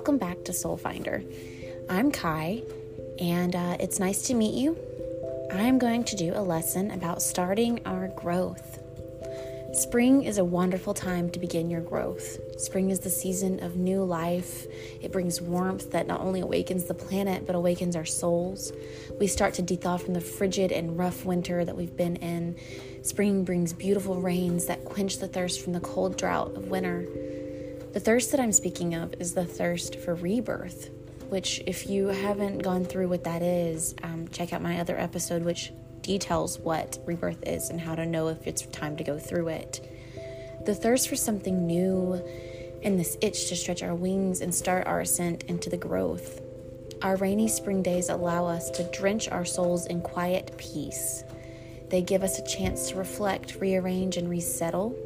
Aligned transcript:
welcome 0.00 0.16
back 0.16 0.42
to 0.46 0.50
Soul 0.50 0.78
Finder. 0.78 1.22
I'm 1.90 2.10
Kai, 2.10 2.62
and 3.18 3.54
uh, 3.54 3.76
it's 3.78 4.00
nice 4.00 4.22
to 4.28 4.34
meet 4.34 4.54
you. 4.54 4.78
I'm 5.52 5.78
going 5.78 6.04
to 6.04 6.16
do 6.16 6.32
a 6.34 6.40
lesson 6.40 6.90
about 6.92 7.20
starting 7.20 7.86
our 7.86 8.08
growth. 8.08 8.78
Spring 9.74 10.22
is 10.22 10.38
a 10.38 10.44
wonderful 10.44 10.94
time 10.94 11.28
to 11.32 11.38
begin 11.38 11.68
your 11.68 11.82
growth. 11.82 12.38
Spring 12.58 12.88
is 12.88 13.00
the 13.00 13.10
season 13.10 13.62
of 13.62 13.76
new 13.76 14.02
life. 14.02 14.64
It 15.02 15.12
brings 15.12 15.42
warmth 15.42 15.90
that 15.90 16.06
not 16.06 16.22
only 16.22 16.40
awakens 16.40 16.84
the 16.84 16.94
planet, 16.94 17.44
but 17.46 17.54
awakens 17.54 17.94
our 17.94 18.06
souls. 18.06 18.72
We 19.20 19.26
start 19.26 19.52
to 19.54 19.76
thaw 19.76 19.98
from 19.98 20.14
the 20.14 20.22
frigid 20.22 20.72
and 20.72 20.96
rough 20.96 21.26
winter 21.26 21.62
that 21.62 21.76
we've 21.76 21.94
been 21.94 22.16
in. 22.16 22.56
Spring 23.02 23.44
brings 23.44 23.74
beautiful 23.74 24.14
rains 24.14 24.64
that 24.64 24.86
quench 24.86 25.18
the 25.18 25.28
thirst 25.28 25.60
from 25.60 25.74
the 25.74 25.80
cold 25.80 26.16
drought 26.16 26.56
of 26.56 26.68
winter. 26.68 27.06
The 27.92 27.98
thirst 27.98 28.30
that 28.30 28.38
I'm 28.38 28.52
speaking 28.52 28.94
of 28.94 29.14
is 29.18 29.34
the 29.34 29.44
thirst 29.44 29.96
for 29.96 30.14
rebirth, 30.14 30.90
which, 31.28 31.60
if 31.66 31.90
you 31.90 32.06
haven't 32.06 32.58
gone 32.58 32.84
through 32.84 33.08
what 33.08 33.24
that 33.24 33.42
is, 33.42 33.96
um, 34.04 34.28
check 34.28 34.52
out 34.52 34.62
my 34.62 34.78
other 34.78 34.96
episode, 34.96 35.42
which 35.42 35.72
details 36.00 36.60
what 36.60 37.00
rebirth 37.04 37.42
is 37.48 37.68
and 37.68 37.80
how 37.80 37.96
to 37.96 38.06
know 38.06 38.28
if 38.28 38.46
it's 38.46 38.62
time 38.66 38.96
to 38.96 39.02
go 39.02 39.18
through 39.18 39.48
it. 39.48 39.90
The 40.66 40.74
thirst 40.74 41.08
for 41.08 41.16
something 41.16 41.66
new 41.66 42.22
and 42.84 42.96
this 42.96 43.18
itch 43.22 43.48
to 43.48 43.56
stretch 43.56 43.82
our 43.82 43.96
wings 43.96 44.40
and 44.40 44.54
start 44.54 44.86
our 44.86 45.00
ascent 45.00 45.42
into 45.48 45.68
the 45.68 45.76
growth. 45.76 46.42
Our 47.02 47.16
rainy 47.16 47.48
spring 47.48 47.82
days 47.82 48.08
allow 48.08 48.46
us 48.46 48.70
to 48.70 48.88
drench 48.92 49.28
our 49.28 49.44
souls 49.44 49.86
in 49.86 50.00
quiet 50.00 50.56
peace. 50.58 51.24
They 51.88 52.02
give 52.02 52.22
us 52.22 52.38
a 52.38 52.46
chance 52.46 52.90
to 52.90 52.96
reflect, 52.96 53.56
rearrange, 53.56 54.16
and 54.16 54.30
resettle 54.30 54.96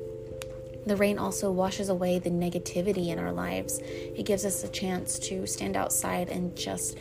the 0.86 0.96
rain 0.96 1.18
also 1.18 1.50
washes 1.50 1.88
away 1.88 2.18
the 2.18 2.30
negativity 2.30 3.08
in 3.08 3.18
our 3.18 3.32
lives. 3.32 3.78
It 3.82 4.27
gives 4.27 4.44
us 4.44 4.64
a 4.64 4.68
chance 4.68 5.18
to 5.20 5.46
stand 5.46 5.76
outside 5.76 6.28
and 6.28 6.56
just 6.56 6.98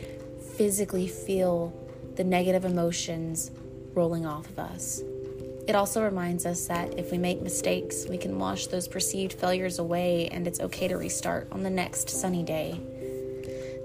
physically 0.56 1.08
feel 1.08 1.72
the 2.16 2.24
negative 2.24 2.64
emotions 2.64 3.50
rolling 3.94 4.24
off 4.24 4.48
of 4.48 4.58
us. 4.58 5.02
It 5.66 5.74
also 5.74 6.02
reminds 6.02 6.44
us 6.44 6.66
that 6.66 6.98
if 6.98 7.10
we 7.10 7.18
make 7.18 7.40
mistakes, 7.40 8.06
we 8.08 8.18
can 8.18 8.38
wash 8.38 8.66
those 8.66 8.86
perceived 8.86 9.32
failures 9.32 9.78
away 9.78 10.28
and 10.28 10.46
it's 10.46 10.60
okay 10.60 10.88
to 10.88 10.96
restart 10.96 11.48
on 11.52 11.62
the 11.62 11.70
next 11.70 12.10
sunny 12.10 12.42
day. 12.42 12.80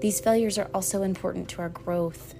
These 0.00 0.20
failures 0.20 0.58
are 0.58 0.70
also 0.74 1.02
important 1.02 1.48
to 1.50 1.62
our 1.62 1.70
growth. 1.70 2.34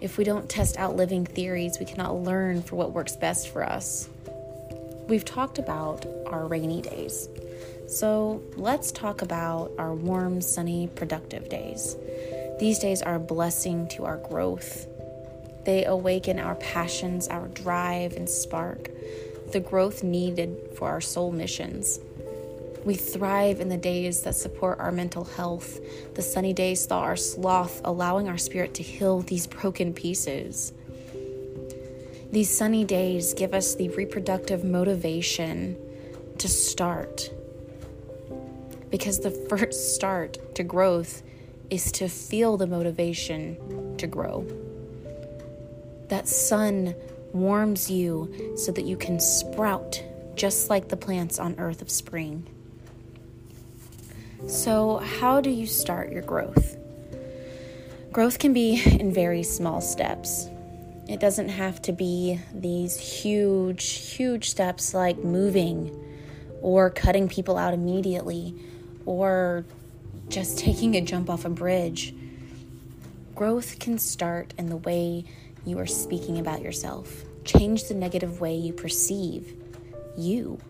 If 0.00 0.18
we 0.18 0.24
don't 0.24 0.48
test 0.48 0.76
out 0.78 0.96
living 0.96 1.24
theories, 1.24 1.78
we 1.78 1.86
cannot 1.86 2.22
learn 2.22 2.62
for 2.62 2.74
what 2.76 2.92
works 2.92 3.14
best 3.14 3.48
for 3.48 3.64
us. 3.64 4.08
We've 5.08 5.24
talked 5.24 5.58
about 5.58 6.06
our 6.26 6.46
rainy 6.46 6.82
days. 6.82 7.28
So 7.86 8.42
let's 8.56 8.92
talk 8.92 9.22
about 9.22 9.72
our 9.78 9.94
warm, 9.94 10.40
sunny, 10.40 10.88
productive 10.94 11.48
days. 11.48 11.96
These 12.58 12.78
days 12.78 13.02
are 13.02 13.16
a 13.16 13.20
blessing 13.20 13.88
to 13.88 14.04
our 14.04 14.16
growth. 14.16 14.86
They 15.64 15.84
awaken 15.84 16.38
our 16.38 16.54
passions, 16.56 17.28
our 17.28 17.48
drive, 17.48 18.14
and 18.14 18.28
spark 18.28 18.88
the 19.52 19.60
growth 19.60 20.02
needed 20.02 20.56
for 20.76 20.88
our 20.88 21.00
soul 21.00 21.30
missions. 21.30 22.00
We 22.84 22.94
thrive 22.94 23.60
in 23.60 23.68
the 23.68 23.76
days 23.76 24.22
that 24.22 24.34
support 24.34 24.80
our 24.80 24.90
mental 24.90 25.24
health. 25.24 25.78
The 26.14 26.22
sunny 26.22 26.52
days 26.52 26.84
thaw 26.86 27.00
our 27.00 27.16
sloth, 27.16 27.80
allowing 27.84 28.28
our 28.28 28.38
spirit 28.38 28.74
to 28.74 28.82
heal 28.82 29.20
these 29.20 29.46
broken 29.46 29.92
pieces. 29.92 30.72
These 32.32 32.56
sunny 32.56 32.86
days 32.86 33.34
give 33.34 33.52
us 33.52 33.74
the 33.74 33.90
reproductive 33.90 34.64
motivation 34.64 35.76
to 36.38 36.48
start. 36.48 37.30
Because 38.90 39.20
the 39.20 39.30
first 39.50 39.94
start 39.94 40.54
to 40.54 40.62
growth 40.64 41.22
is 41.68 41.92
to 41.92 42.08
feel 42.08 42.56
the 42.56 42.66
motivation 42.66 43.96
to 43.98 44.06
grow. 44.06 44.46
That 46.08 46.26
sun 46.26 46.94
warms 47.34 47.90
you 47.90 48.54
so 48.56 48.72
that 48.72 48.86
you 48.86 48.96
can 48.96 49.20
sprout 49.20 50.02
just 50.34 50.70
like 50.70 50.88
the 50.88 50.96
plants 50.96 51.38
on 51.38 51.54
earth 51.58 51.82
of 51.82 51.90
spring. 51.90 52.46
So, 54.46 54.98
how 55.20 55.42
do 55.42 55.50
you 55.50 55.66
start 55.66 56.10
your 56.10 56.22
growth? 56.22 56.78
Growth 58.10 58.38
can 58.38 58.54
be 58.54 58.82
in 58.82 59.12
very 59.12 59.42
small 59.42 59.82
steps. 59.82 60.48
It 61.08 61.18
doesn't 61.18 61.48
have 61.48 61.82
to 61.82 61.92
be 61.92 62.40
these 62.54 62.96
huge, 62.96 63.84
huge 64.14 64.50
steps 64.50 64.94
like 64.94 65.18
moving 65.18 65.98
or 66.60 66.90
cutting 66.90 67.28
people 67.28 67.58
out 67.58 67.74
immediately 67.74 68.54
or 69.04 69.64
just 70.28 70.58
taking 70.58 70.94
a 70.94 71.00
jump 71.00 71.28
off 71.28 71.44
a 71.44 71.50
bridge. 71.50 72.14
Growth 73.34 73.80
can 73.80 73.98
start 73.98 74.54
in 74.56 74.66
the 74.66 74.76
way 74.76 75.24
you 75.66 75.78
are 75.78 75.86
speaking 75.86 76.38
about 76.38 76.62
yourself. 76.62 77.24
Change 77.44 77.84
the 77.84 77.94
negative 77.94 78.40
way 78.40 78.54
you 78.54 78.72
perceive 78.72 79.56
you. 80.16 80.60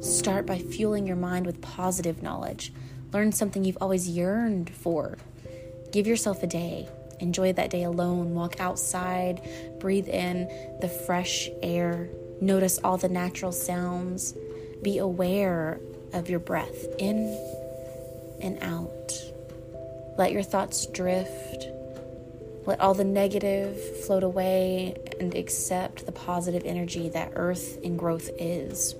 Start 0.00 0.44
by 0.44 0.58
fueling 0.58 1.06
your 1.06 1.16
mind 1.16 1.46
with 1.46 1.62
positive 1.62 2.22
knowledge. 2.22 2.72
Learn 3.12 3.32
something 3.32 3.64
you've 3.64 3.78
always 3.80 4.08
yearned 4.08 4.68
for. 4.68 5.16
Give 5.90 6.06
yourself 6.06 6.42
a 6.42 6.46
day 6.46 6.88
Enjoy 7.20 7.52
that 7.52 7.70
day 7.70 7.84
alone. 7.84 8.34
Walk 8.34 8.60
outside, 8.60 9.40
breathe 9.78 10.08
in 10.08 10.48
the 10.80 10.88
fresh 10.88 11.48
air, 11.62 12.08
notice 12.40 12.78
all 12.82 12.96
the 12.96 13.08
natural 13.08 13.52
sounds. 13.52 14.34
Be 14.82 14.98
aware 14.98 15.80
of 16.12 16.28
your 16.28 16.40
breath 16.40 16.86
in 16.98 17.38
and 18.40 18.58
out. 18.62 19.12
Let 20.16 20.32
your 20.32 20.42
thoughts 20.42 20.86
drift. 20.86 21.66
Let 22.66 22.80
all 22.80 22.94
the 22.94 23.04
negative 23.04 23.78
float 24.04 24.22
away 24.22 24.96
and 25.18 25.34
accept 25.34 26.06
the 26.06 26.12
positive 26.12 26.64
energy 26.64 27.08
that 27.10 27.32
earth 27.34 27.78
and 27.84 27.98
growth 27.98 28.30
is. 28.38 28.94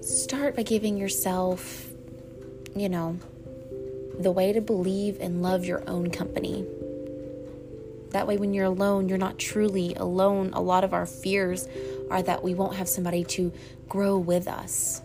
Start 0.00 0.56
by 0.56 0.62
giving 0.62 0.96
yourself, 0.96 1.88
you 2.74 2.88
know, 2.88 3.18
the 4.22 4.32
way 4.32 4.52
to 4.52 4.60
believe 4.60 5.20
and 5.20 5.42
love 5.42 5.64
your 5.64 5.82
own 5.88 6.10
company. 6.10 6.64
That 8.10 8.26
way, 8.26 8.36
when 8.36 8.52
you're 8.54 8.66
alone, 8.66 9.08
you're 9.08 9.18
not 9.18 9.38
truly 9.38 9.94
alone. 9.94 10.50
A 10.52 10.60
lot 10.60 10.84
of 10.84 10.92
our 10.92 11.06
fears 11.06 11.66
are 12.10 12.22
that 12.22 12.42
we 12.42 12.54
won't 12.54 12.76
have 12.76 12.88
somebody 12.88 13.24
to 13.24 13.52
grow 13.88 14.18
with 14.18 14.48
us. 14.48 15.02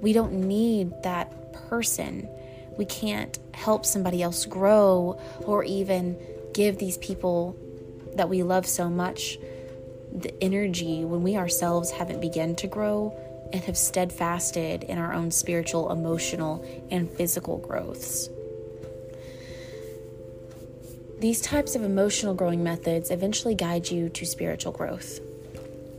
We 0.00 0.12
don't 0.12 0.32
need 0.32 1.02
that 1.02 1.52
person. 1.68 2.28
We 2.78 2.86
can't 2.86 3.38
help 3.54 3.84
somebody 3.84 4.22
else 4.22 4.46
grow 4.46 5.20
or 5.44 5.64
even 5.64 6.16
give 6.54 6.78
these 6.78 6.96
people 6.98 7.56
that 8.14 8.28
we 8.28 8.42
love 8.42 8.66
so 8.66 8.88
much 8.88 9.38
the 10.14 10.32
energy 10.42 11.04
when 11.04 11.22
we 11.22 11.36
ourselves 11.36 11.90
haven't 11.90 12.20
begun 12.20 12.54
to 12.56 12.66
grow 12.66 13.16
and 13.52 13.62
have 13.64 13.76
steadfasted 13.76 14.84
in 14.84 14.98
our 14.98 15.12
own 15.12 15.30
spiritual, 15.30 15.92
emotional, 15.92 16.64
and 16.90 17.10
physical 17.10 17.58
growths. 17.58 18.28
These 21.18 21.40
types 21.40 21.76
of 21.76 21.84
emotional 21.84 22.34
growing 22.34 22.64
methods 22.64 23.10
eventually 23.12 23.54
guide 23.54 23.88
you 23.90 24.08
to 24.08 24.26
spiritual 24.26 24.72
growth. 24.72 25.20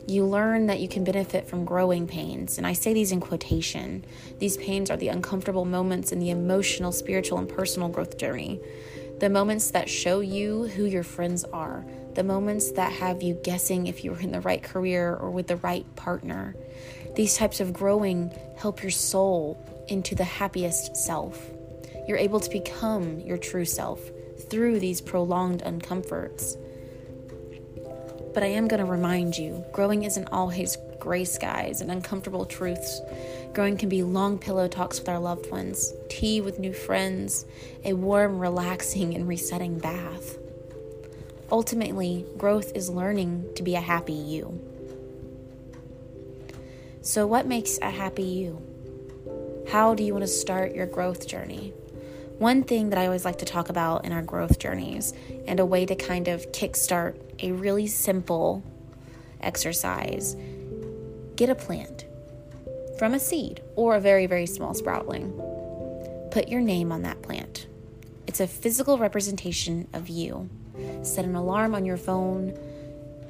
You 0.06 0.26
learn 0.26 0.66
that 0.66 0.82
you 0.82 0.90
can 0.90 1.06
benefit 1.06 1.48
from 1.48 1.64
growing 1.64 2.08
pains, 2.08 2.58
and 2.58 2.68
I 2.68 2.74
say 2.74 2.94
these 2.94 3.14
in 3.14 3.22
quotation. 3.22 4.04
These 4.40 4.58
pains 4.58 4.92
are 4.92 4.98
the 4.98 5.08
uncomfortable 5.08 5.64
moments 5.64 6.12
in 6.12 6.20
the 6.20 6.30
emotional, 6.30 6.92
spiritual, 6.92 7.38
and 7.38 7.48
personal 7.48 7.88
growth 7.88 8.18
journey. 8.18 8.60
The 9.20 9.30
moments 9.30 9.72
that 9.72 9.90
show 9.90 10.20
you 10.20 10.68
who 10.68 10.84
your 10.84 11.04
friends 11.04 11.46
are, 11.46 11.86
the 12.16 12.24
moments 12.26 12.72
that 12.74 12.92
have 12.92 13.24
you 13.24 13.36
guessing 13.36 13.88
if 13.88 14.04
you're 14.04 14.20
in 14.20 14.34
the 14.34 14.42
right 14.42 14.62
career 14.62 15.16
or 15.16 15.32
with 15.32 15.48
the 15.48 15.56
right 15.56 15.86
partner, 15.96 16.54
these 17.16 17.38
types 17.38 17.60
of 17.60 17.74
growing 17.74 18.32
help 18.58 18.82
your 18.82 18.92
soul 18.92 19.58
into 19.88 20.16
the 20.16 20.24
happiest 20.24 20.96
self. 20.96 21.52
You're 22.08 22.18
able 22.18 22.40
to 22.40 22.50
become 22.50 23.20
your 23.20 23.38
true 23.38 23.66
self 23.66 24.02
through 24.50 24.80
these 24.80 25.02
prolonged 25.02 25.62
uncomforts. 25.62 26.58
But 28.34 28.44
I 28.44 28.48
am 28.48 28.68
going 28.68 28.84
to 28.84 28.92
remind 28.92 29.38
you 29.38 29.64
growing 29.72 30.04
isn't 30.04 30.28
always 30.32 30.78
gray 31.00 31.26
skies 31.26 31.82
and 31.82 31.92
uncomfortable 31.92 32.46
truths. 32.46 33.02
Growing 33.54 33.78
can 33.78 33.90
be 33.90 34.02
long 34.02 34.40
pillow 34.40 34.68
talks 34.68 35.00
with 35.00 35.10
our 35.10 35.20
loved 35.20 35.52
ones, 35.52 35.94
tea 36.10 36.42
with 36.42 36.60
new 36.60 36.74
friends, 36.74 37.46
a 37.86 37.94
warm, 37.94 38.40
relaxing, 38.40 39.14
and 39.14 39.28
resetting 39.28 39.78
bath. 39.78 40.38
Ultimately, 41.52 42.26
growth 42.38 42.72
is 42.74 42.90
learning 42.90 43.54
to 43.56 43.62
be 43.62 43.76
a 43.76 43.82
happy 43.82 44.14
you. 44.14 44.60
So, 47.06 47.28
what 47.28 47.46
makes 47.46 47.78
a 47.80 47.90
happy 47.90 48.24
you? 48.24 48.62
How 49.70 49.94
do 49.94 50.04
you 50.04 50.14
want 50.14 50.24
to 50.24 50.28
start 50.28 50.74
your 50.74 50.86
growth 50.86 51.28
journey? 51.28 51.74
One 52.40 52.64
thing 52.64 52.92
that 52.92 52.98
I 52.98 53.08
always 53.08 53.26
like 53.26 53.40
to 53.40 53.46
talk 53.46 53.68
about 53.68 54.06
in 54.06 54.14
our 54.14 54.22
growth 54.22 54.58
journeys 54.58 55.14
and 55.46 55.60
a 55.60 55.66
way 55.66 55.86
to 55.86 55.96
kind 55.96 56.30
of 56.30 56.50
kickstart 56.54 57.18
a 57.42 57.52
really 57.52 57.88
simple 57.88 58.64
exercise 59.42 60.38
get 61.36 61.50
a 61.50 61.56
plant 61.56 62.06
from 62.98 63.14
a 63.14 63.20
seed 63.20 63.62
or 63.76 63.98
a 63.98 64.00
very, 64.00 64.26
very 64.26 64.46
small 64.46 64.74
sproutling. 64.74 66.32
Put 66.32 66.48
your 66.48 66.62
name 66.62 66.90
on 66.94 67.02
that 67.02 67.22
plant. 67.22 67.68
It's 68.28 68.40
a 68.40 68.48
physical 68.48 68.98
representation 68.98 69.90
of 69.92 70.08
you. 70.08 70.50
Set 71.02 71.26
an 71.26 71.36
alarm 71.36 71.76
on 71.76 71.84
your 71.84 71.98
phone 71.98 72.58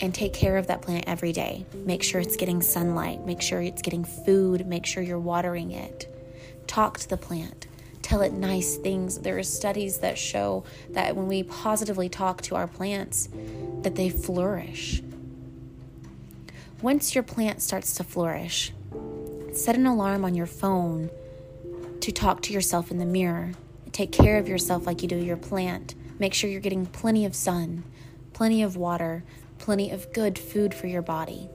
and 0.03 0.13
take 0.13 0.33
care 0.33 0.57
of 0.57 0.67
that 0.67 0.81
plant 0.81 1.05
every 1.07 1.31
day. 1.31 1.65
Make 1.73 2.03
sure 2.03 2.19
it's 2.19 2.35
getting 2.35 2.61
sunlight, 2.61 3.25
make 3.25 3.41
sure 3.41 3.61
it's 3.61 3.81
getting 3.81 4.03
food, 4.03 4.67
make 4.67 4.85
sure 4.85 5.01
you're 5.01 5.17
watering 5.17 5.71
it. 5.71 6.13
Talk 6.67 6.99
to 6.99 7.07
the 7.07 7.15
plant. 7.15 7.67
Tell 8.01 8.21
it 8.21 8.33
nice 8.33 8.75
things. 8.75 9.19
There 9.19 9.37
are 9.37 9.43
studies 9.43 9.99
that 9.99 10.17
show 10.17 10.65
that 10.89 11.15
when 11.15 11.29
we 11.29 11.43
positively 11.43 12.09
talk 12.09 12.41
to 12.41 12.55
our 12.55 12.67
plants, 12.67 13.29
that 13.83 13.95
they 13.95 14.09
flourish. 14.09 15.01
Once 16.81 17.15
your 17.15 17.23
plant 17.23 17.61
starts 17.61 17.95
to 17.95 18.03
flourish, 18.03 18.73
set 19.53 19.77
an 19.77 19.85
alarm 19.85 20.25
on 20.25 20.35
your 20.35 20.47
phone 20.47 21.09
to 22.01 22.11
talk 22.11 22.41
to 22.41 22.51
yourself 22.51 22.91
in 22.91 22.97
the 22.97 23.05
mirror. 23.05 23.53
Take 23.93 24.11
care 24.11 24.37
of 24.37 24.49
yourself 24.49 24.85
like 24.85 25.01
you 25.01 25.07
do 25.07 25.15
your 25.15 25.37
plant. 25.37 25.95
Make 26.19 26.33
sure 26.33 26.49
you're 26.49 26.59
getting 26.59 26.87
plenty 26.87 27.23
of 27.23 27.33
sun, 27.33 27.85
plenty 28.33 28.63
of 28.63 28.75
water, 28.75 29.23
plenty 29.63 29.91
of 29.91 30.11
good 30.11 30.37
food 30.37 30.73
for 30.73 30.87
your 30.87 31.01
body. 31.01 31.47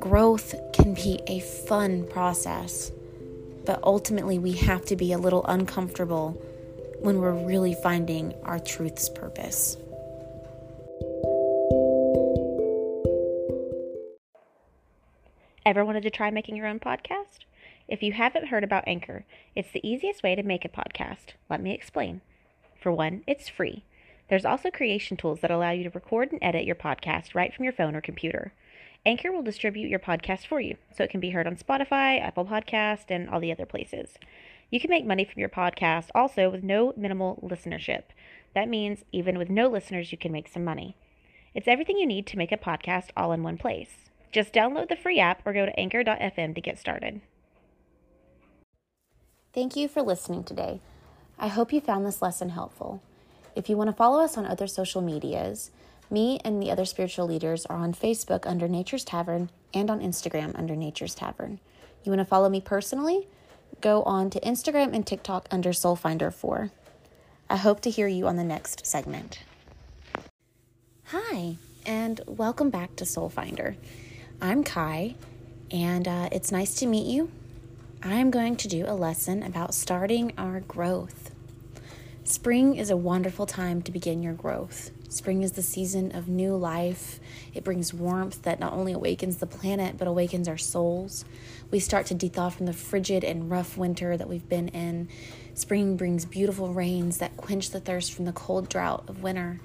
Growth 0.00 0.52
can 0.72 0.94
be 0.94 1.20
a 1.28 1.38
fun 1.38 2.04
process, 2.08 2.90
but 3.64 3.78
ultimately 3.84 4.36
we 4.36 4.50
have 4.50 4.84
to 4.84 4.96
be 4.96 5.12
a 5.12 5.18
little 5.18 5.46
uncomfortable 5.46 6.32
when 6.98 7.20
we're 7.20 7.46
really 7.46 7.72
finding 7.72 8.34
our 8.42 8.58
truth's 8.58 9.08
purpose. 9.08 9.76
Ever 15.64 15.84
wanted 15.84 16.02
to 16.02 16.10
try 16.10 16.32
making 16.32 16.56
your 16.56 16.66
own 16.66 16.80
podcast? 16.80 17.44
If 17.86 18.02
you 18.02 18.12
haven't 18.12 18.48
heard 18.48 18.64
about 18.64 18.88
Anchor, 18.88 19.24
it's 19.54 19.70
the 19.70 19.88
easiest 19.88 20.24
way 20.24 20.34
to 20.34 20.42
make 20.42 20.64
a 20.64 20.68
podcast. 20.68 21.34
Let 21.48 21.62
me 21.62 21.72
explain. 21.72 22.22
For 22.82 22.90
one, 22.90 23.22
it's 23.28 23.48
free. 23.48 23.84
There's 24.28 24.44
also 24.44 24.70
creation 24.70 25.16
tools 25.16 25.40
that 25.40 25.50
allow 25.50 25.70
you 25.70 25.84
to 25.84 25.90
record 25.90 26.32
and 26.32 26.42
edit 26.42 26.64
your 26.64 26.76
podcast 26.76 27.34
right 27.34 27.52
from 27.52 27.64
your 27.64 27.72
phone 27.72 27.94
or 27.94 28.00
computer. 28.00 28.52
Anchor 29.06 29.30
will 29.30 29.42
distribute 29.42 29.88
your 29.88 29.98
podcast 29.98 30.46
for 30.46 30.60
you, 30.60 30.76
so 30.96 31.04
it 31.04 31.10
can 31.10 31.20
be 31.20 31.30
heard 31.30 31.46
on 31.46 31.56
Spotify, 31.56 32.20
Apple 32.20 32.46
Podcast, 32.46 33.10
and 33.10 33.28
all 33.28 33.38
the 33.38 33.52
other 33.52 33.66
places. 33.66 34.14
You 34.70 34.80
can 34.80 34.90
make 34.90 35.04
money 35.04 35.24
from 35.24 35.40
your 35.40 35.50
podcast 35.50 36.08
also 36.14 36.48
with 36.48 36.64
no 36.64 36.94
minimal 36.96 37.38
listenership. 37.42 38.04
That 38.54 38.68
means 38.68 39.04
even 39.12 39.36
with 39.36 39.50
no 39.50 39.68
listeners, 39.68 40.10
you 40.10 40.18
can 40.18 40.32
make 40.32 40.48
some 40.48 40.64
money. 40.64 40.96
It's 41.54 41.68
everything 41.68 41.98
you 41.98 42.06
need 42.06 42.26
to 42.28 42.38
make 42.38 42.50
a 42.50 42.56
podcast 42.56 43.10
all 43.16 43.32
in 43.32 43.42
one 43.42 43.58
place. 43.58 44.08
Just 44.32 44.54
download 44.54 44.88
the 44.88 44.96
free 44.96 45.20
app 45.20 45.46
or 45.46 45.52
go 45.52 45.66
to 45.66 45.78
anchor.fm 45.78 46.54
to 46.54 46.60
get 46.60 46.78
started. 46.78 47.20
Thank 49.52 49.76
you 49.76 49.86
for 49.86 50.02
listening 50.02 50.42
today. 50.42 50.80
I 51.38 51.48
hope 51.48 51.72
you 51.72 51.80
found 51.80 52.04
this 52.04 52.22
lesson 52.22 52.50
helpful. 52.50 53.02
If 53.56 53.68
you 53.68 53.76
want 53.76 53.88
to 53.88 53.96
follow 53.96 54.20
us 54.20 54.36
on 54.36 54.46
other 54.46 54.66
social 54.66 55.00
medias, 55.00 55.70
me 56.10 56.40
and 56.44 56.60
the 56.60 56.72
other 56.72 56.84
spiritual 56.84 57.26
leaders 57.26 57.64
are 57.66 57.76
on 57.76 57.94
Facebook 57.94 58.46
under 58.46 58.66
Nature's 58.66 59.04
Tavern 59.04 59.48
and 59.72 59.90
on 59.90 60.00
Instagram 60.00 60.58
under 60.58 60.74
Nature's 60.74 61.14
Tavern. 61.14 61.60
You 62.02 62.10
want 62.10 62.20
to 62.20 62.24
follow 62.24 62.48
me 62.48 62.60
personally? 62.60 63.28
Go 63.80 64.02
on 64.02 64.28
to 64.30 64.40
Instagram 64.40 64.92
and 64.92 65.06
TikTok 65.06 65.46
under 65.52 65.70
Soulfinder4. 65.70 66.70
I 67.48 67.56
hope 67.56 67.80
to 67.82 67.90
hear 67.90 68.08
you 68.08 68.26
on 68.26 68.36
the 68.36 68.44
next 68.44 68.86
segment. 68.86 69.40
Hi, 71.06 71.56
and 71.86 72.20
welcome 72.26 72.70
back 72.70 72.96
to 72.96 73.04
Soulfinder. 73.04 73.76
I'm 74.40 74.64
Kai, 74.64 75.14
and 75.70 76.08
uh, 76.08 76.28
it's 76.32 76.50
nice 76.50 76.74
to 76.76 76.86
meet 76.86 77.06
you. 77.06 77.30
I'm 78.02 78.30
going 78.32 78.56
to 78.56 78.68
do 78.68 78.84
a 78.86 78.94
lesson 78.94 79.42
about 79.44 79.74
starting 79.74 80.32
our 80.36 80.60
growth. 80.60 81.33
Spring 82.26 82.76
is 82.76 82.88
a 82.88 82.96
wonderful 82.96 83.44
time 83.44 83.82
to 83.82 83.92
begin 83.92 84.22
your 84.22 84.32
growth. 84.32 84.90
Spring 85.10 85.42
is 85.42 85.52
the 85.52 85.62
season 85.62 86.16
of 86.16 86.26
new 86.26 86.56
life. 86.56 87.20
It 87.52 87.64
brings 87.64 87.92
warmth 87.92 88.40
that 88.44 88.58
not 88.58 88.72
only 88.72 88.94
awakens 88.94 89.36
the 89.36 89.46
planet, 89.46 89.98
but 89.98 90.08
awakens 90.08 90.48
our 90.48 90.56
souls. 90.56 91.26
We 91.70 91.80
start 91.80 92.06
to 92.06 92.28
thaw 92.30 92.48
from 92.48 92.64
the 92.64 92.72
frigid 92.72 93.24
and 93.24 93.50
rough 93.50 93.76
winter 93.76 94.16
that 94.16 94.26
we've 94.26 94.48
been 94.48 94.68
in. 94.68 95.10
Spring 95.52 95.98
brings 95.98 96.24
beautiful 96.24 96.72
rains 96.72 97.18
that 97.18 97.36
quench 97.36 97.70
the 97.70 97.80
thirst 97.80 98.14
from 98.14 98.24
the 98.24 98.32
cold 98.32 98.70
drought 98.70 99.04
of 99.06 99.22
winter. 99.22 99.60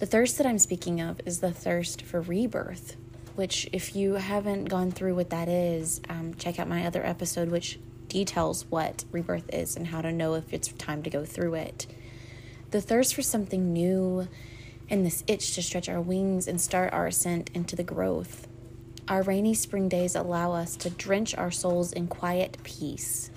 The 0.00 0.06
thirst 0.06 0.36
that 0.38 0.48
I'm 0.48 0.58
speaking 0.58 1.00
of 1.00 1.20
is 1.26 1.38
the 1.38 1.52
thirst 1.52 2.02
for 2.02 2.20
rebirth, 2.20 2.96
which, 3.36 3.68
if 3.72 3.94
you 3.94 4.14
haven't 4.14 4.64
gone 4.64 4.90
through 4.90 5.14
what 5.14 5.30
that 5.30 5.48
is, 5.48 6.00
um, 6.08 6.34
check 6.34 6.58
out 6.58 6.66
my 6.66 6.84
other 6.84 7.06
episode, 7.06 7.52
which 7.52 7.78
details 8.08 8.66
what 8.68 9.04
rebirth 9.10 9.48
is 9.52 9.76
and 9.76 9.88
how 9.88 10.00
to 10.02 10.12
know 10.12 10.34
if 10.34 10.52
it's 10.52 10.68
time 10.68 11.02
to 11.02 11.10
go 11.10 11.24
through 11.24 11.54
it. 11.54 11.86
The 12.70 12.80
thirst 12.80 13.14
for 13.14 13.22
something 13.22 13.72
new 13.72 14.28
and 14.90 15.04
this 15.04 15.24
itch 15.26 15.54
to 15.54 15.62
stretch 15.62 15.88
our 15.88 16.00
wings 16.00 16.48
and 16.48 16.60
start 16.60 16.92
our 16.92 17.06
ascent 17.06 17.50
into 17.54 17.76
the 17.76 17.84
growth. 17.84 18.48
Our 19.06 19.22
rainy 19.22 19.54
spring 19.54 19.88
days 19.88 20.14
allow 20.14 20.52
us 20.52 20.76
to 20.76 20.90
drench 20.90 21.34
our 21.34 21.50
souls 21.50 21.92
in 21.92 22.08
quiet 22.08 22.58
peace. 22.62 23.30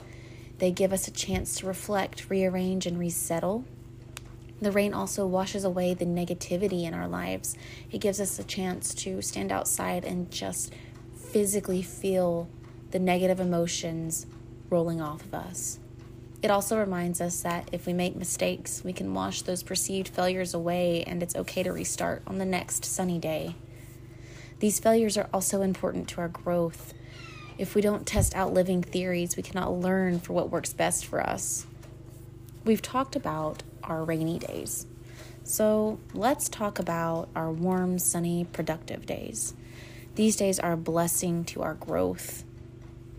They 0.57 0.71
give 0.71 0.93
us 0.93 1.07
a 1.07 1.11
chance 1.11 1.57
to 1.59 1.67
reflect, 1.67 2.29
rearrange, 2.29 2.85
and 2.85 2.99
resettle 2.99 3.65
the 4.61 4.71
rain 4.71 4.93
also 4.93 5.25
washes 5.25 5.63
away 5.63 5.95
the 5.95 6.05
negativity 6.05 6.83
in 6.83 6.93
our 6.93 7.07
lives. 7.07 7.57
It 7.91 7.97
gives 7.97 8.21
us 8.21 8.37
a 8.37 8.43
chance 8.43 8.93
to 8.95 9.21
stand 9.21 9.51
outside 9.51 10.05
and 10.05 10.29
just 10.29 10.71
physically 11.15 11.81
feel 11.81 12.47
the 12.91 12.99
negative 12.99 13.39
emotions 13.39 14.27
rolling 14.71 15.01
off 15.01 15.23
of 15.23 15.35
us. 15.35 15.77
It 16.41 16.49
also 16.49 16.79
reminds 16.79 17.21
us 17.21 17.41
that 17.41 17.69
if 17.71 17.85
we 17.85 17.93
make 17.93 18.15
mistakes, 18.15 18.83
we 18.83 18.93
can 18.93 19.13
wash 19.13 19.43
those 19.43 19.61
perceived 19.61 20.07
failures 20.07 20.55
away 20.55 21.03
and 21.03 21.21
it's 21.21 21.35
okay 21.35 21.61
to 21.61 21.71
restart 21.71 22.23
on 22.25 22.39
the 22.39 22.45
next 22.45 22.83
sunny 22.83 23.19
day. 23.19 23.55
These 24.57 24.79
failures 24.79 25.17
are 25.17 25.29
also 25.31 25.61
important 25.61 26.07
to 26.09 26.21
our 26.21 26.27
growth. 26.29 26.93
If 27.59 27.75
we 27.75 27.81
don't 27.81 28.07
test 28.07 28.35
out 28.35 28.53
living 28.53 28.81
theories, 28.81 29.37
we 29.37 29.43
cannot 29.43 29.73
learn 29.73 30.19
for 30.19 30.33
what 30.33 30.49
works 30.49 30.73
best 30.73 31.05
for 31.05 31.21
us. 31.21 31.67
We've 32.65 32.81
talked 32.81 33.15
about 33.15 33.61
our 33.83 34.03
rainy 34.03 34.39
days. 34.39 34.87
So 35.43 35.99
let's 36.13 36.49
talk 36.49 36.79
about 36.79 37.29
our 37.35 37.51
warm, 37.51 37.99
sunny, 37.99 38.45
productive 38.45 39.05
days. 39.05 39.53
These 40.15 40.37
days 40.37 40.59
are 40.59 40.73
a 40.73 40.77
blessing 40.77 41.43
to 41.45 41.61
our 41.61 41.73
growth. 41.73 42.43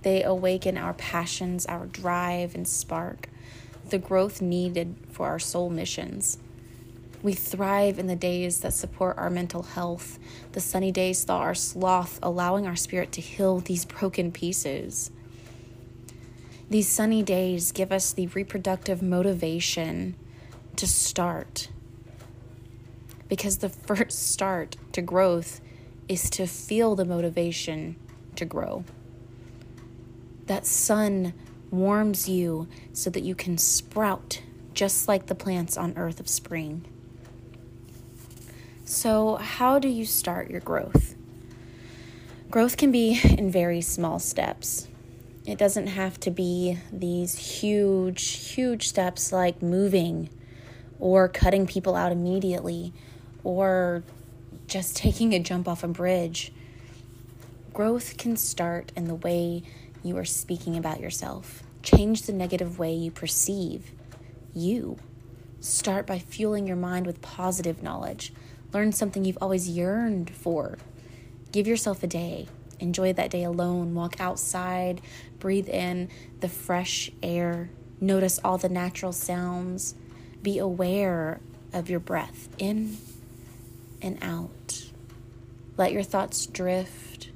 They 0.03 0.23
awaken 0.23 0.77
our 0.77 0.95
passions, 0.95 1.67
our 1.67 1.87
drive, 1.87 2.55
and 2.55 2.67
spark 2.67 3.29
the 3.93 3.99
growth 3.99 4.41
needed 4.41 4.97
for 5.11 5.27
our 5.27 5.39
soul 5.39 5.69
missions. 5.71 6.39
We 7.23 7.35
thrive 7.35 7.99
in 7.99 8.07
the 8.09 8.17
days 8.17 8.61
that 8.61 8.73
support 8.73 9.17
our 9.19 9.31
mental 9.31 9.63
health. 9.63 10.19
The 10.53 10.61
sunny 10.61 10.91
days 10.91 11.23
thaw 11.25 11.39
our 11.39 11.55
sloth, 11.55 12.19
allowing 12.23 12.67
our 12.67 12.75
spirit 12.75 13.13
to 13.13 13.21
heal 13.21 13.61
these 13.61 13.85
broken 13.85 14.33
pieces. 14.33 15.11
These 16.69 16.89
sunny 16.89 17.23
days 17.23 17.71
give 17.71 17.93
us 17.93 18.13
the 18.13 18.29
reproductive 18.29 19.03
motivation 19.03 20.17
to 20.77 20.87
start. 20.87 21.69
Because 23.29 23.59
the 23.59 23.69
first 23.69 24.31
start 24.33 24.77
to 24.93 25.03
growth 25.03 25.61
is 26.09 26.29
to 26.31 26.47
feel 26.47 26.97
the 26.97 27.05
motivation 27.05 27.97
to 28.37 28.45
grow. 28.45 28.85
That 30.47 30.67
sun 30.67 31.35
warms 31.71 32.29
you 32.29 32.69
so 32.93 33.11
that 33.11 33.23
you 33.23 33.35
can 33.35 33.59
sprout 33.59 34.43
just 34.75 35.09
like 35.09 35.27
the 35.27 35.35
plants 35.35 35.77
on 35.77 35.97
earth 35.97 36.21
of 36.21 36.29
spring. 36.29 36.85
So, 38.85 39.37
how 39.37 39.79
do 39.79 39.89
you 39.89 40.05
start 40.05 40.51
your 40.51 40.61
growth? 40.61 41.15
Growth 42.51 42.77
can 42.77 42.91
be 42.91 43.19
in 43.25 43.51
very 43.51 43.81
small 43.81 44.19
steps. 44.19 44.89
It 45.47 45.59
doesn't 45.59 45.89
have 45.89 46.21
to 46.21 46.31
be 46.31 46.79
these 46.93 47.37
huge, 47.37 48.51
huge 48.51 48.89
steps 48.89 49.33
like 49.33 49.63
moving 49.63 50.29
or 51.01 51.29
cutting 51.29 51.67
people 51.67 51.97
out 51.97 52.13
immediately 52.13 52.93
or 53.43 54.05
just 54.67 54.97
taking 54.97 55.35
a 55.35 55.39
jump 55.39 55.67
off 55.67 55.83
a 55.83 55.89
bridge. 55.89 56.53
Growth 57.73 58.19
can 58.19 58.37
start 58.37 58.93
in 58.95 59.07
the 59.07 59.15
way 59.15 59.63
you 60.03 60.17
are 60.17 60.25
speaking 60.25 60.77
about 60.77 61.01
yourself. 61.01 61.63
Change 61.83 62.23
the 62.23 62.33
negative 62.33 62.79
way 62.79 62.93
you 62.93 63.11
perceive 63.11 63.93
you. 64.55 64.99
Start 65.61 66.07
by 66.07 66.19
fueling 66.19 66.67
your 66.67 66.77
mind 66.77 67.07
with 67.07 67.23
positive 67.23 67.83
knowledge. 67.83 68.33
Learn 68.73 68.93
something 68.93 69.25
you've 69.25 69.39
always 69.41 69.69
yearned 69.69 70.31
for. 70.31 70.79
Give 71.53 71.67
yourself 71.67 72.03
a 72.03 72.07
day. 72.07 72.49
Enjoy 72.81 73.13
that 73.13 73.31
day 73.31 73.45
alone. 73.45 73.95
Walk 73.95 74.21
outside. 74.21 75.01
Breathe 75.39 75.69
in 75.69 76.09
the 76.41 76.49
fresh 76.49 77.11
air. 77.23 77.71
Notice 78.01 78.41
all 78.43 78.59
the 78.59 78.69
natural 78.69 79.13
sounds. 79.13 79.95
Be 80.43 80.59
aware 80.59 81.41
of 81.73 81.89
your 81.89 82.01
breath 82.01 82.49
in 82.59 82.97
and 84.01 84.19
out. 84.23 84.91
Let 85.77 85.93
your 85.93 86.03
thoughts 86.03 86.47
drift. 86.47 87.32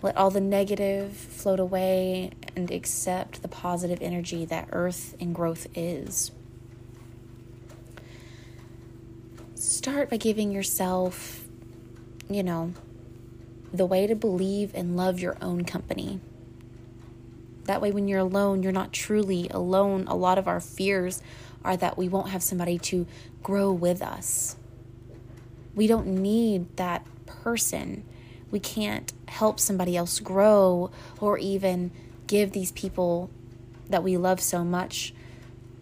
Let 0.00 0.16
all 0.16 0.30
the 0.30 0.40
negative 0.40 1.16
float 1.16 1.58
away 1.58 2.30
and 2.54 2.70
accept 2.70 3.42
the 3.42 3.48
positive 3.48 3.98
energy 4.00 4.44
that 4.44 4.68
earth 4.70 5.16
and 5.20 5.34
growth 5.34 5.66
is. 5.74 6.30
Start 9.56 10.08
by 10.08 10.16
giving 10.16 10.52
yourself, 10.52 11.46
you 12.30 12.44
know, 12.44 12.74
the 13.72 13.86
way 13.86 14.06
to 14.06 14.14
believe 14.14 14.72
and 14.74 14.96
love 14.96 15.18
your 15.18 15.36
own 15.42 15.64
company. 15.64 16.20
That 17.64 17.82
way, 17.82 17.90
when 17.90 18.06
you're 18.08 18.20
alone, 18.20 18.62
you're 18.62 18.72
not 18.72 18.92
truly 18.92 19.48
alone. 19.50 20.04
A 20.06 20.14
lot 20.14 20.38
of 20.38 20.46
our 20.46 20.60
fears 20.60 21.20
are 21.64 21.76
that 21.76 21.98
we 21.98 22.08
won't 22.08 22.30
have 22.30 22.42
somebody 22.42 22.78
to 22.78 23.06
grow 23.42 23.72
with 23.72 24.00
us. 24.00 24.56
We 25.74 25.86
don't 25.86 26.06
need 26.06 26.76
that 26.76 27.04
person 27.26 28.04
we 28.50 28.60
can't 28.60 29.12
help 29.28 29.60
somebody 29.60 29.96
else 29.96 30.20
grow 30.20 30.90
or 31.20 31.38
even 31.38 31.90
give 32.26 32.52
these 32.52 32.72
people 32.72 33.30
that 33.88 34.02
we 34.02 34.16
love 34.16 34.40
so 34.40 34.64
much 34.64 35.14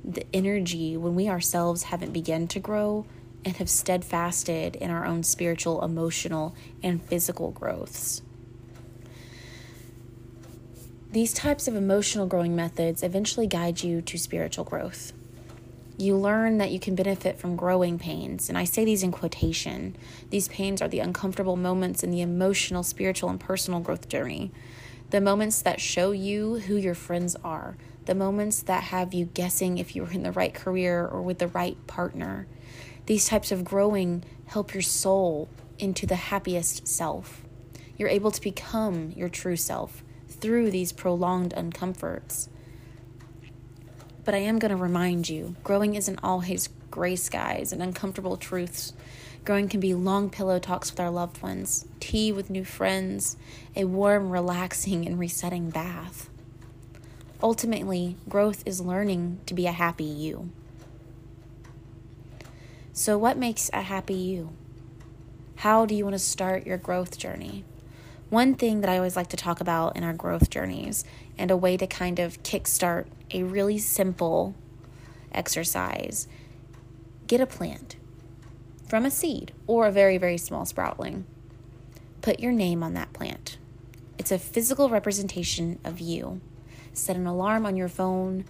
the 0.05 0.27
energy 0.33 0.97
when 0.97 1.15
we 1.15 1.29
ourselves 1.29 1.85
haven't 1.85 2.13
begun 2.13 2.47
to 2.47 2.61
grow 2.61 3.05
and 3.45 3.57
have 3.57 3.69
steadfasted 3.69 4.77
in 4.77 4.91
our 4.91 5.05
own 5.05 5.23
spiritual, 5.23 5.83
emotional, 5.85 6.55
and 6.83 7.03
physical 7.03 7.51
growths. 7.51 8.23
These 11.11 11.33
types 11.33 11.67
of 11.67 11.75
emotional 11.75 12.27
growing 12.27 12.55
methods 12.55 13.03
eventually 13.03 13.47
guide 13.47 13.83
you 13.83 14.03
to 14.03 14.19
spiritual 14.19 14.65
growth 14.65 15.13
you 15.99 16.17
learn 16.17 16.59
that 16.59 16.71
you 16.71 16.79
can 16.79 16.95
benefit 16.95 17.39
from 17.39 17.57
growing 17.57 17.99
pains. 17.99 18.49
And 18.49 18.59
I 18.59 18.65
say 18.65 18.85
these 18.85 19.03
in 19.03 19.13
quotation. 19.13 19.97
These 20.31 20.49
pains 20.49 20.83
are 20.83 20.89
the 20.89 21.01
uncomfortable 21.01 21.57
moments 21.57 22.03
in 22.03 22.11
the 22.11 22.21
emotional, 22.21 22.83
spiritual, 22.83 23.31
and 23.31 23.41
personal 23.41 23.81
growth 23.81 24.09
journey. 24.09 24.53
The 25.11 25.21
moments 25.21 25.63
that 25.63 25.81
show 25.81 26.11
you 26.11 26.57
who 26.57 26.77
your 26.77 26.95
friends 26.95 27.37
are. 27.43 27.77
The 28.05 28.15
moments 28.15 28.63
that 28.63 28.85
have 28.85 29.15
you 29.15 29.25
guessing 29.25 29.79
if 29.79 29.97
you're 29.97 30.11
in 30.11 30.23
the 30.23 30.33
right 30.33 30.53
career 30.53 31.07
or 31.07 31.23
with 31.23 31.39
the 31.39 31.49
right 31.49 31.77
partner. 31.87 32.47
These 33.07 33.27
types 33.27 33.51
of 33.51 33.65
growing 33.65 34.25
help 34.47 34.75
your 34.75 34.83
soul 34.83 35.49
into 35.79 36.07
the 36.07 36.17
happiest 36.17 36.87
self. 36.87 37.43
You're 37.97 38.09
able 38.09 38.31
to 38.31 38.41
become 38.41 39.13
your 39.17 39.29
true 39.29 39.57
self 39.57 40.03
through 40.29 40.71
these 40.71 40.93
prolonged 40.93 41.55
uncomforts. 41.55 42.49
But 44.27 44.35
I 44.35 44.39
am 44.39 44.59
going 44.59 44.71
to 44.71 44.77
remind 44.77 45.29
you 45.29 45.55
growing 45.63 45.95
isn't 45.95 46.19
all 46.21 46.43
always 46.43 46.69
gray 46.91 47.15
skies 47.15 47.73
and 47.73 47.81
uncomfortable 47.81 48.37
truths. 48.37 48.93
Growing 49.45 49.69
can 49.69 49.79
be 49.79 49.95
long 49.95 50.31
pillow 50.31 50.59
talks 50.59 50.91
with 50.91 50.99
our 50.99 51.11
loved 51.11 51.41
ones, 51.41 51.87
tea 52.01 52.33
with 52.33 52.51
new 52.51 52.65
friends, 52.65 53.37
a 53.77 53.85
warm, 53.85 54.31
relaxing, 54.31 55.07
and 55.07 55.17
resetting 55.21 55.71
bath. 55.71 56.29
Ultimately, 57.41 58.17
growth 58.29 58.65
is 58.67 58.81
learning 58.81 59.39
to 59.47 59.55
be 59.55 59.69
a 59.69 59.73
happy 59.73 60.03
you. 60.03 60.51
So, 62.93 63.17
what 63.17 63.37
makes 63.37 63.71
a 63.73 63.83
happy 63.83 64.15
you? 64.15 64.51
How 65.57 65.87
do 65.87 65.95
you 65.95 66.03
want 66.03 66.15
to 66.15 66.19
start 66.19 66.67
your 66.67 66.79
growth 66.79 67.17
journey? 67.17 67.63
One 68.29 68.55
thing 68.55 68.81
that 68.81 68.91
I 68.91 68.97
always 68.97 69.15
like 69.15 69.29
to 69.29 69.37
talk 69.37 69.61
about 69.61 69.97
in 69.97 70.03
our 70.03 70.13
growth 70.13 70.51
journeys 70.51 71.05
and 71.39 71.51
a 71.51 71.57
way 71.57 71.77
to 71.77 71.87
kind 71.87 72.19
of 72.19 72.43
kickstart 72.43 73.07
a 73.31 73.45
really 73.45 73.79
simple 73.79 74.55
exercise 75.31 76.27
get 77.27 77.41
a 77.41 77.47
plant 77.47 77.97
from 78.89 79.05
a 79.05 79.11
seed 79.11 79.53
or 79.67 79.87
a 79.87 79.93
very, 79.93 80.19
very 80.19 80.39
small 80.39 80.65
sproutling. 80.65 81.23
Put 82.21 82.41
your 82.41 82.53
name 82.53 82.83
on 82.83 82.95
that 82.95 83.13
plant. 83.13 83.59
It's 84.19 84.33
a 84.33 84.39
physical 84.39 84.89
representation 84.89 85.79
of 85.85 86.01
you. 86.01 86.41
Set 86.93 87.17
an 87.17 87.27
alarm 87.27 87.65
on 87.65 87.77
your 87.77 87.89
phone 87.89 88.45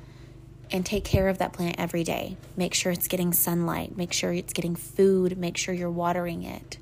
and 0.70 0.86
take 0.86 1.04
care 1.04 1.28
of 1.28 1.38
that 1.38 1.52
plant 1.52 1.76
every 1.78 2.02
day. 2.02 2.36
Make 2.56 2.72
sure 2.72 2.92
it's 2.92 3.08
getting 3.08 3.32
sunlight, 3.32 3.96
make 3.96 4.12
sure 4.12 4.32
it's 4.32 4.52
getting 4.52 4.76
food, 4.76 5.36
make 5.36 5.58
sure 5.58 5.74
you're 5.74 5.90
watering 5.90 6.44
it. 6.44 6.78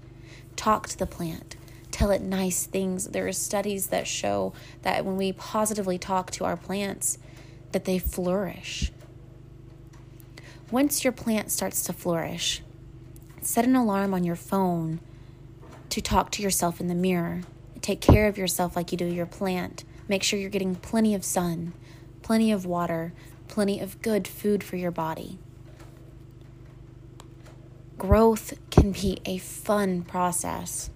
Talk 0.55 0.89
to 0.89 0.99
the 0.99 1.07
plant 1.07 1.57
tell 1.95 2.11
it 2.11 2.21
nice 2.21 2.67
things. 2.67 3.07
There 3.07 3.29
are 3.29 3.33
studies 3.33 3.87
that 3.87 4.09
show 4.09 4.53
that 4.83 5.05
when 5.05 5.17
we 5.17 5.33
positively 5.33 5.97
talk 5.97 6.33
to 6.33 6.45
our 6.45 6.57
plants, 6.57 7.19
that 7.71 7.85
they 7.85 8.01
flourish. 8.01 8.91
Once 10.73 11.05
your 11.05 11.13
plant 11.13 11.53
starts 11.53 11.85
to 11.85 11.93
flourish, 11.93 12.63
set 13.41 13.65
an 13.65 13.77
alarm 13.77 14.13
on 14.13 14.25
your 14.25 14.35
phone 14.35 14.99
to 15.89 16.01
talk 16.01 16.33
to 16.33 16.43
yourself 16.43 16.81
in 16.81 16.89
the 16.89 16.97
mirror. 16.97 17.43
Take 17.81 18.01
care 18.01 18.27
of 18.27 18.37
yourself 18.37 18.75
like 18.75 18.91
you 18.91 18.99
do 18.99 19.05
your 19.05 19.25
plant. 19.25 19.85
Make 20.09 20.25
sure 20.25 20.37
you're 20.37 20.51
getting 20.51 20.75
plenty 20.75 21.15
of 21.15 21.25
sun, 21.25 21.75
plenty 22.23 22.51
of 22.51 22.67
water, 22.67 23.13
plenty 23.47 23.79
of 23.79 24.03
good 24.03 24.27
food 24.27 24.65
for 24.65 24.75
your 24.75 24.91
body. 24.91 25.39
Growth 27.99 28.55
can 28.71 28.91
be 28.91 29.21
a 29.25 29.39
fun 29.39 30.03
process 30.03 30.91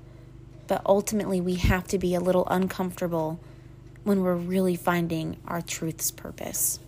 but 0.68 0.82
ultimately 0.86 1.40
we 1.40 1.56
have 1.56 1.88
to 1.88 1.98
be 1.98 2.14
a 2.14 2.20
little 2.20 2.46
uncomfortable 2.48 3.40
when 4.04 4.22
we're 4.22 4.36
really 4.36 4.76
finding 4.76 5.36
our 5.46 5.60
truth's 5.60 6.12
purpose. 6.12 6.78